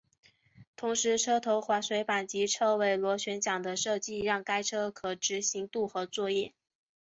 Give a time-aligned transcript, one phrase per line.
[0.75, 6.55] 同时车头滑水板及车尾螺旋桨的设计让该车可执行渡河作业。